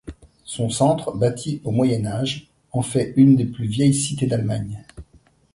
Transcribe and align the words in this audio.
Son 0.45 0.71
centre, 0.71 1.15
bâti 1.15 1.61
au 1.63 1.69
Moyen 1.69 2.07
Âge, 2.07 2.49
en 2.71 2.81
fait 2.81 3.13
une 3.17 3.35
des 3.35 3.45
plus 3.45 3.67
vieilles 3.67 3.93
cités 3.93 4.25
d'Allemagne. 4.25 4.83